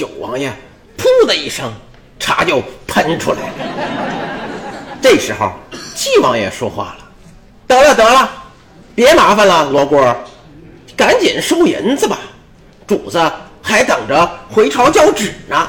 [0.00, 0.50] 九王爷
[0.96, 1.70] 噗的一声，
[2.18, 4.96] 茶就喷出来了。
[5.02, 5.52] 这时候，
[5.94, 7.06] 七王爷说话了
[7.68, 8.30] ：“得了得了，
[8.94, 10.16] 别麻烦了，罗锅，
[10.96, 12.18] 赶紧收银子吧，
[12.86, 13.20] 主子
[13.60, 15.68] 还等着回朝交旨呢。”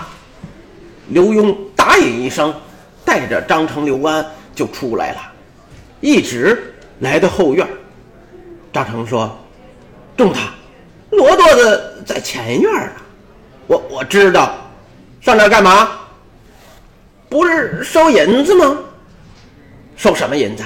[1.12, 2.56] 刘墉答应一声，
[3.04, 4.26] 带着张成、刘安
[4.56, 5.20] 就出来了，
[6.00, 7.68] 一直来到后院。
[8.72, 9.38] 张成说
[10.16, 10.54] ：“仲他，
[11.10, 13.01] 罗垛子在前院呢。
[13.72, 14.54] 我我知道，
[15.22, 15.92] 上这儿干嘛？
[17.30, 18.78] 不是收银子吗？
[19.96, 20.64] 收什么银子？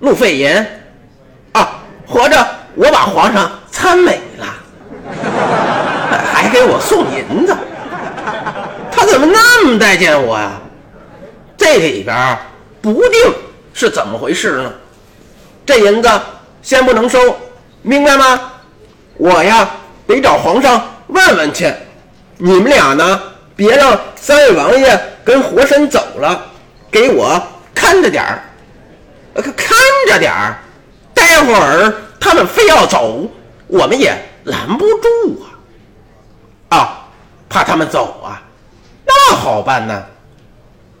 [0.00, 0.66] 路费银
[1.52, 1.78] 啊！
[2.04, 2.44] 活着
[2.74, 4.46] 我把皇上参美了，
[6.32, 7.56] 还给我送银子。
[8.90, 10.50] 他怎么那么待见我呀？
[11.56, 12.36] 这里边
[12.82, 13.32] 不定
[13.72, 14.72] 是怎么回事呢？
[15.64, 16.10] 这银子。”
[16.60, 17.36] 先不能收，
[17.82, 18.50] 明白吗？
[19.18, 19.70] 我呀
[20.08, 21.72] 得找皇上问问去。
[22.38, 23.20] 你们俩呢，
[23.54, 26.46] 别让三位王爷跟活神走了，
[26.90, 27.42] 给我
[27.74, 28.42] 看着点儿，
[29.34, 29.76] 看
[30.08, 30.58] 着点儿。
[31.14, 33.26] 待会儿他们非要走，
[33.66, 34.14] 我们也
[34.44, 35.46] 拦不住
[36.68, 36.76] 啊！
[36.76, 37.08] 啊，
[37.48, 38.42] 怕他们走啊？
[39.06, 40.04] 那好办呢，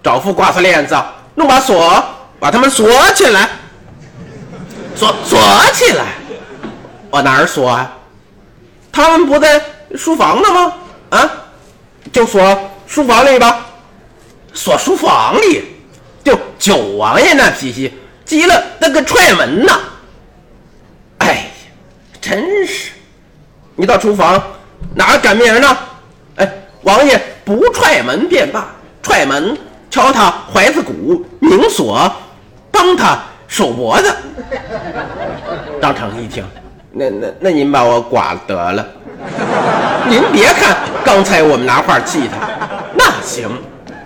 [0.02, 0.96] 找副挂子链子，
[1.34, 2.02] 弄把锁，
[2.40, 3.48] 把他们锁起来。
[4.94, 5.38] 锁锁
[5.74, 6.14] 起来，
[7.10, 7.92] 往哪儿锁啊？
[8.90, 9.62] 他们不在
[9.94, 10.72] 书房呢吗？
[11.10, 11.30] 啊，
[12.12, 13.66] 就锁书房里吧。
[14.52, 15.64] 锁书房里，
[16.24, 17.92] 就九王爷那脾气，
[18.24, 19.80] 急了那个踹门呐！
[21.18, 21.42] 哎呀，
[22.20, 22.90] 真是！
[23.74, 24.42] 你到厨房
[24.94, 25.76] 哪赶明呢？
[26.36, 29.56] 哎，王爷不踹门便罢，踹门
[29.90, 32.10] 敲他怀子骨，拧锁，
[32.70, 33.18] 帮他。
[33.48, 34.12] 手脖子，
[35.80, 36.44] 张成一听，
[36.90, 38.84] 那那那您把我剐得了。
[40.08, 42.48] 您别看刚才我们拿话气他，
[42.94, 43.48] 那行，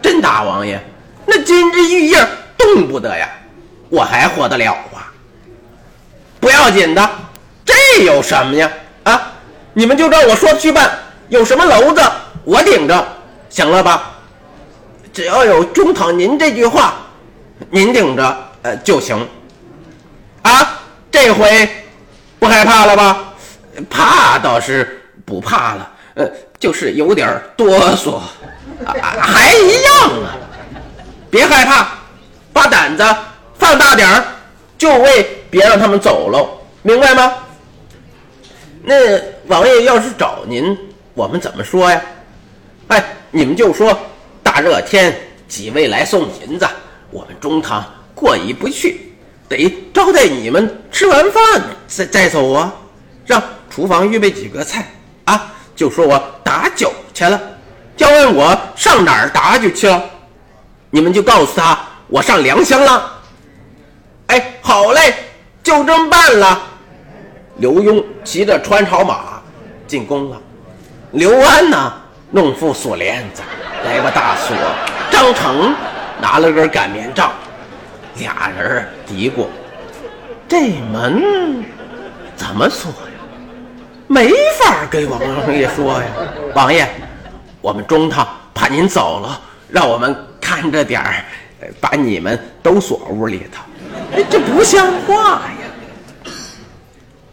[0.01, 0.81] 真大王爷，
[1.27, 2.19] 那金枝玉叶
[2.57, 3.29] 动不得呀，
[3.89, 5.13] 我还活得了啊？
[6.41, 7.11] 不要紧的，
[7.64, 8.70] 这有什么呀？
[9.05, 9.33] 啊，
[9.75, 10.91] 你们就照我说去办，
[11.29, 12.03] 有什么娄子
[12.45, 13.07] 我顶着，
[13.48, 14.11] 行了吧？
[15.13, 16.95] 只要有中堂您这句话，
[17.70, 18.36] 您顶着。
[18.63, 19.27] 呃，就行，
[20.42, 20.80] 啊，
[21.11, 21.67] 这回
[22.39, 23.33] 不害怕了吧？
[23.89, 24.99] 怕倒是
[25.30, 28.17] 不怕了，呃，就是有点哆嗦，
[28.85, 28.92] 啊，
[29.23, 30.36] 还一样啊。
[31.30, 31.89] 别害怕，
[32.52, 33.07] 把胆子
[33.55, 34.24] 放大点儿，
[34.77, 36.46] 就为别让他们走了，
[36.83, 37.35] 明白吗？
[38.83, 38.95] 那
[39.46, 40.77] 王爷要是找您，
[41.14, 42.02] 我们怎么说呀？
[42.89, 43.97] 哎，你们就说
[44.42, 45.14] 大热天
[45.47, 46.67] 几位来送银子，
[47.11, 47.85] 我们中堂。
[48.12, 49.14] 过意不去，
[49.48, 51.42] 得招待你们吃完饭
[51.86, 52.74] 再再走啊！
[53.24, 54.86] 让厨房预备几个菜
[55.30, 55.52] 啊！
[55.77, 57.41] 就说我打酒去了，
[57.96, 60.02] 叫问我上哪儿打酒去了，
[60.91, 63.13] 你们就告诉他我上良乡了。
[64.27, 65.14] 哎，好嘞，
[65.63, 66.61] 就这么办了。
[67.57, 69.41] 刘墉骑着穿朝马
[69.86, 70.36] 进宫了，
[71.13, 71.92] 刘安呢
[72.30, 73.42] 弄副锁链子，
[73.85, 74.57] 来把大锁。
[75.11, 75.74] 张成
[76.20, 77.33] 拿了根擀面杖。
[78.17, 79.47] 俩人嘀咕
[80.47, 81.64] ：“这门
[82.36, 83.10] 怎么锁呀？
[84.11, 84.29] 没
[84.59, 85.21] 法给王
[85.57, 86.09] 爷说呀。
[86.53, 86.85] 王爷，
[87.61, 91.25] 我们中堂怕您走了，让我们看着点儿，
[91.81, 93.63] 把你们都锁屋里头。
[94.13, 96.33] 哎，这不像话呀！”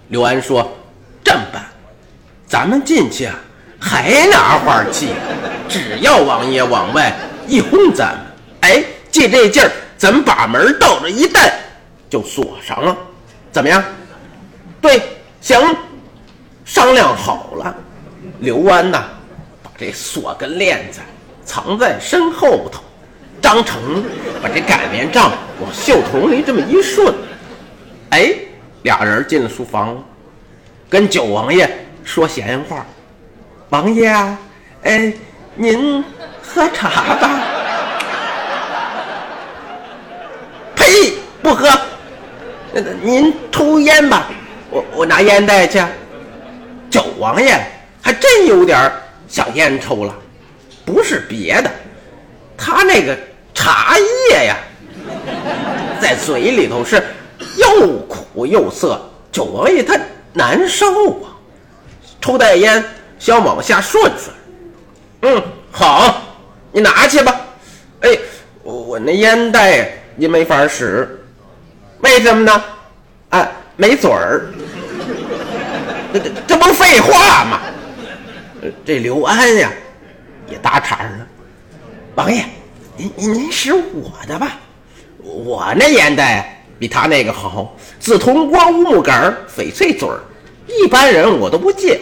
[0.09, 0.71] 刘安说
[1.25, 1.65] ：“这么办，
[2.45, 3.33] 咱们进去啊，
[3.79, 5.15] 还拿话气，
[5.67, 7.11] 只要王爷往外
[7.47, 8.19] 一轰，咱们
[8.61, 11.59] 哎，借这劲儿。”咱们把门倒着一带，
[12.07, 12.95] 就锁上了，
[13.51, 13.83] 怎么样？
[14.79, 15.01] 对，
[15.41, 15.59] 行，
[16.67, 17.73] 商量好了。
[18.41, 19.05] 刘安呐，
[19.63, 20.99] 把这锁跟链子
[21.45, 22.83] 藏在身后头。
[23.39, 24.03] 张成
[24.41, 27.13] 把这擀面杖往袖筒里这么一顺，
[28.09, 28.33] 哎，
[28.81, 30.03] 俩人进了书房，
[30.89, 32.83] 跟九王爷说闲话。
[33.69, 34.09] 王爷，
[34.83, 35.13] 哎，
[35.55, 36.03] 您
[36.41, 37.41] 喝茶吧。
[40.75, 41.13] 呸
[41.43, 41.69] 不喝，
[43.03, 44.25] 您抽烟吧，
[44.71, 45.79] 我我拿烟袋去。
[46.89, 47.59] 九王爷
[48.01, 48.91] 还真有点
[49.27, 50.15] 想烟抽了，
[50.85, 51.71] 不是别的，
[52.57, 53.17] 他那个
[53.53, 53.97] 茶
[54.29, 54.57] 叶呀，
[56.01, 57.03] 在嘴里头是
[57.57, 59.01] 又苦又涩，
[59.31, 59.99] 九王爷他
[60.33, 61.33] 难受啊。
[62.21, 62.83] 抽袋烟
[63.19, 66.21] 想往下顺顺，嗯，好，
[66.71, 67.41] 你拿去吧。
[68.01, 68.17] 哎，
[68.63, 71.23] 我那烟袋也没法使。
[72.01, 72.63] 为什么呢？
[73.29, 74.47] 啊，没嘴儿，
[76.13, 77.59] 这这这不废话吗？
[78.85, 79.71] 这刘安呀，
[80.49, 81.27] 也搭茬了
[82.15, 82.43] ：“王爷，
[82.95, 84.57] 您您使我的吧？
[85.23, 90.19] 我那烟袋比他那个好，紫铜锅、乌木杆、翡翠嘴儿，
[90.67, 91.99] 一般人我都不借。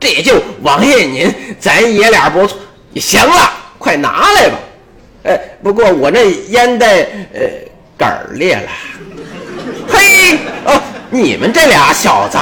[0.00, 2.58] 这也就王爷您，咱爷俩不错。
[2.96, 4.58] 行了，快拿来吧。
[5.24, 7.40] 哎，不过我那烟袋呃
[7.96, 8.68] 杆儿裂了。
[9.88, 12.36] 嘿，哦，你们这俩小子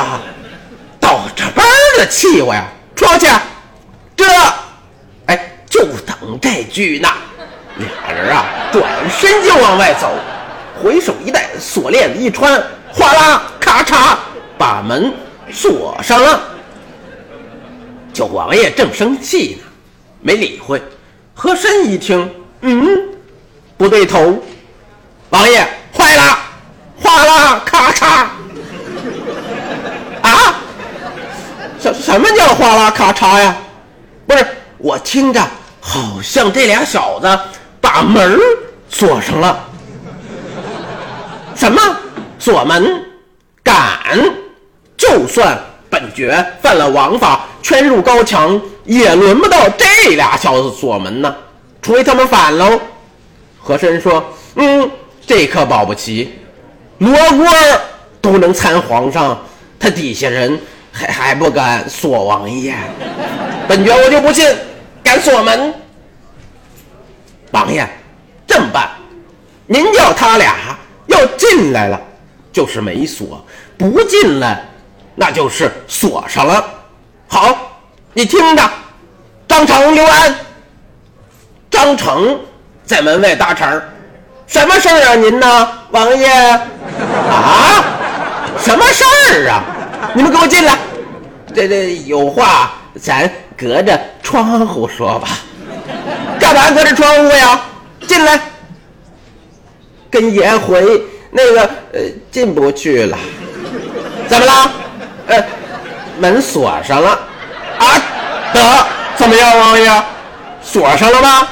[1.10, 1.66] 倒着班
[1.98, 2.64] 的气我呀！
[2.94, 3.26] 出去，
[4.16, 4.24] 这，
[5.26, 7.08] 哎，就等这句呢。
[7.78, 10.08] 俩人啊，转身就往外走，
[10.80, 12.62] 回手一带，锁链子一穿，
[12.92, 14.18] 哗啦，咔嚓，
[14.56, 15.12] 把门
[15.50, 16.40] 锁上了。
[18.12, 19.66] 九王爷正生气呢，
[20.20, 20.80] 没理会。
[21.34, 22.86] 和珅一听，嗯，
[23.76, 24.40] 不对头，
[25.30, 26.38] 王爷坏了，
[27.02, 28.06] 哗啦，咔嚓，
[30.22, 30.54] 啊，
[32.10, 33.56] 什么叫哗啦咔嚓呀？
[34.26, 34.44] 不是，
[34.78, 35.40] 我听着
[35.80, 37.38] 好像这俩小子
[37.80, 38.36] 把门
[38.88, 39.64] 锁上了。
[41.54, 41.80] 什么
[42.36, 43.04] 锁门？
[43.62, 44.18] 敢？
[44.96, 45.56] 就算
[45.88, 51.32] 本爵犯了王法，圈入高墙，也轮不到这俩小子锁门呢。
[51.80, 52.80] 除非他们反喽。
[53.62, 54.24] 和珅说
[54.56, 54.90] ：“嗯，
[55.24, 56.36] 这可保不齐。
[56.98, 57.46] 罗锅
[58.20, 59.38] 都能参皇上，
[59.78, 60.60] 他底下人
[61.00, 62.74] 还还不敢锁王爷。
[63.66, 64.46] 本爵我就不信
[65.02, 65.72] 敢锁门。
[67.52, 67.88] 王爷，
[68.46, 68.90] 这么办？
[69.66, 70.56] 您叫他俩
[71.06, 72.00] 要进来了，
[72.52, 73.26] 就是没锁；
[73.78, 74.64] 不进来，
[75.14, 76.64] 那就是锁上了。
[77.28, 77.56] 好，
[78.12, 78.70] 你听着，
[79.48, 80.34] 张成、刘安。
[81.70, 82.38] 张成
[82.84, 83.88] 在门外搭茬儿
[84.48, 85.14] 什么事儿啊？
[85.14, 86.28] 您呢，王爷？
[86.28, 87.84] 啊？
[88.58, 89.62] 什么事儿啊？
[90.12, 90.76] 你们给我进来！
[91.54, 95.28] 这这有话咱隔着窗户说吧。
[96.38, 97.60] 干嘛隔着窗户呀？
[98.06, 98.40] 进来，
[100.10, 101.62] 跟爷回那个
[101.92, 102.00] 呃
[102.30, 103.18] 进不去了。
[104.26, 104.72] 怎么了？
[105.26, 105.44] 呃，
[106.18, 107.10] 门锁上了。
[107.78, 107.86] 啊？
[108.52, 108.86] 得，
[109.16, 110.02] 怎么样，王爷？
[110.62, 111.48] 锁上了吗？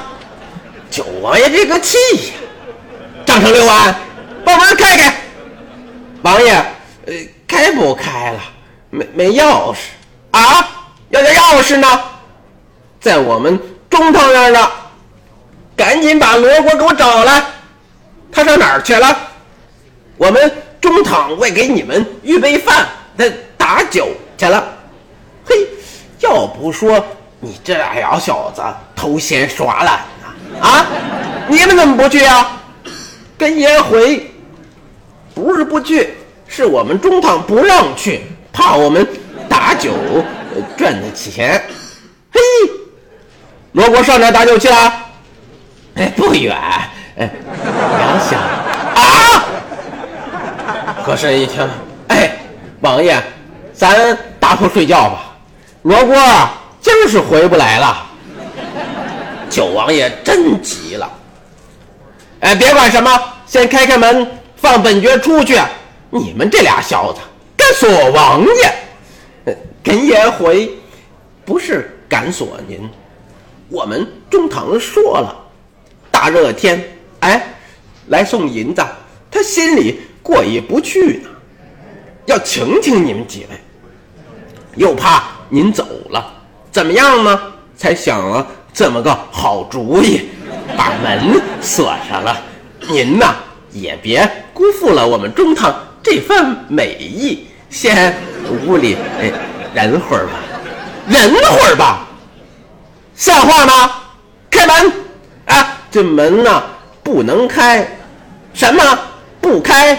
[0.91, 2.33] 九王爷这个气呀！
[3.27, 3.95] 张成、六安，
[4.45, 5.15] 把门开开。
[6.23, 6.53] 王爷，
[7.07, 7.15] 呃，
[7.47, 8.41] 开不开了？
[8.91, 9.79] 没没钥匙
[10.31, 10.69] 啊？
[11.11, 12.01] 要要钥匙呢？
[13.01, 13.59] 在我们
[13.89, 14.71] 中堂那儿呢。
[15.77, 17.43] 赶紧把罗锅给我找来。
[18.33, 19.17] 他上哪儿去了？
[20.17, 23.25] 我们中堂为给你们预备饭，他
[23.57, 24.67] 打酒去了。
[25.47, 25.69] 嘿，
[26.19, 27.05] 要不说
[27.39, 28.63] 你这俩小子
[28.97, 30.67] 偷闲耍懒呢。
[30.67, 30.87] 啊！
[31.47, 32.61] 你们怎么不去啊？
[33.39, 34.29] 跟爷回，
[35.33, 36.15] 不是不去，
[36.49, 38.23] 是我们中堂不让去，
[38.53, 39.07] 怕我们
[39.49, 39.93] 打酒
[40.77, 41.63] 赚的钱。
[42.33, 42.41] 嘿，
[43.73, 44.93] 罗锅上哪打酒去了？
[45.97, 46.57] 哎，不远，
[47.17, 47.31] 哎，
[47.99, 48.37] 两小
[48.95, 49.45] 啊！
[51.03, 51.69] 和珅一听，
[52.09, 52.37] 哎，
[52.81, 53.21] 王爷，
[53.73, 55.37] 咱打铺睡觉吧。
[55.83, 56.17] 罗锅
[56.81, 58.07] 今儿是回不来了。
[59.51, 61.11] 九王爷真急了，
[62.41, 63.11] 哎，别管什么，
[63.47, 65.59] 先开开门，放本爵出去。
[66.11, 67.21] 你们这俩小子
[67.75, 70.71] 锁王爷，跟爷回，
[71.45, 72.89] 不是敢锁您。
[73.69, 75.35] 我们中堂说了，
[76.11, 76.83] 大热天，
[77.21, 77.55] 哎，
[78.09, 78.83] 来送银子，
[79.31, 81.29] 他心里过意不去呢，
[82.27, 83.57] 要请请你们几位，
[84.77, 86.33] 又怕您走了，
[86.71, 87.41] 怎么样呢？
[87.77, 88.47] 才想了。
[88.71, 90.29] 这么个好主意，
[90.77, 92.41] 把门锁上了。
[92.89, 93.35] 您呐，
[93.73, 98.15] 也别辜负了我们中堂这份美意，先
[98.67, 98.97] 屋里
[99.75, 100.33] 忍会儿吧，
[101.07, 102.07] 忍会儿吧，
[103.15, 103.93] 像话吗？
[104.51, 104.93] 开门！
[105.47, 106.63] 啊，这门呐
[107.03, 107.87] 不能开，
[108.55, 108.99] 什么
[109.41, 109.99] 不开？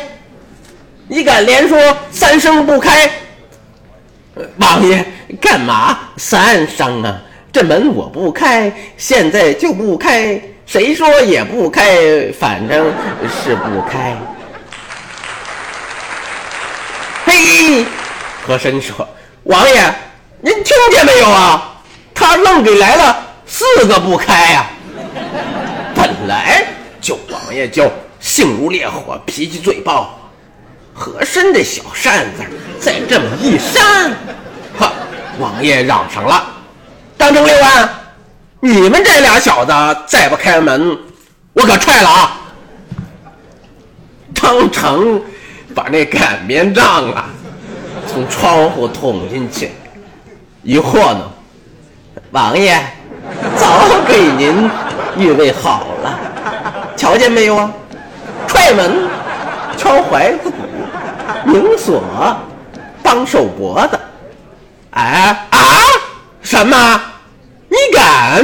[1.07, 1.77] 你敢连说
[2.11, 3.09] 三声不开？
[4.57, 5.05] 王爷
[5.39, 7.21] 干嘛三声啊？
[7.51, 10.41] 这门我不开，现在就不开。
[10.65, 12.93] 谁说也不开，反正
[13.43, 14.15] 是不开。
[17.25, 17.85] 嘿，
[18.49, 19.07] 和珅说
[19.45, 19.93] ：“王爷，
[20.41, 21.79] 您听见没有啊？
[22.15, 23.15] 他愣给来了
[23.45, 24.65] 四个不开呀！
[25.93, 26.65] 本来
[26.99, 30.17] 九王爷就性如烈火，脾气最暴。
[30.95, 32.43] 和珅这小扇子
[32.79, 34.09] 再这么一扇，
[34.79, 34.91] 呵，
[35.37, 36.43] 王爷嚷上了。”
[37.19, 37.87] 张成、六安，
[38.61, 39.71] 你们这俩小子
[40.07, 40.97] 再不开门，
[41.53, 42.39] 我可踹了啊！
[44.33, 45.21] 张成
[45.75, 47.29] 把那擀面杖啊
[48.19, 49.71] 从窗户捅进去，
[50.61, 51.31] 一和呢，
[52.31, 52.77] 王爷，
[53.55, 53.67] 早
[54.05, 54.69] 给您
[55.17, 56.19] 预备好了，
[56.97, 57.71] 瞧见没有啊？
[58.45, 59.07] 踹门，
[59.77, 62.03] 敲怀子鼓，拧锁，
[63.01, 63.97] 绑手脖子。
[64.91, 65.57] 哎啊！
[66.41, 67.01] 什么？
[67.69, 68.43] 你敢？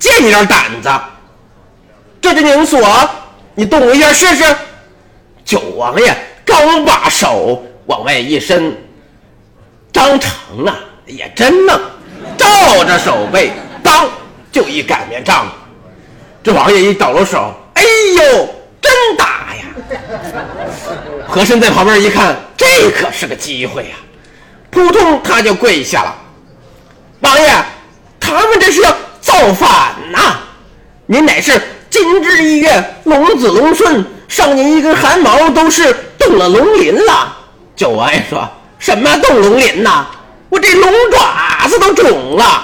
[0.00, 0.90] 借你点胆子！
[2.20, 2.80] 这就拧锁，
[3.54, 4.44] 你动一下试试。
[5.44, 6.12] 九王爷
[6.44, 8.76] 刚把手往外一伸，
[9.96, 10.76] 张成啊
[11.06, 11.80] 也真愣，
[12.36, 13.50] 照着手背，
[13.82, 14.06] 当
[14.52, 15.46] 就一擀面杖。
[16.44, 17.82] 这王爷一抖了手，哎
[18.14, 19.64] 呦，真打呀！
[21.26, 23.96] 和珅在旁边一看，这可是个机会呀，
[24.70, 26.14] 扑通他就跪下了。
[27.20, 27.50] 王爷，
[28.20, 30.40] 他们这是要造反呐！
[31.06, 37.34] 您乃是金枝玉叶、龙子龙孙，上您一根汗毛都是动了龙鳞了。
[37.74, 38.46] 九王爷说
[38.78, 40.06] 什么动龙鳞呐？
[40.48, 42.62] 我这龙爪子都肿了。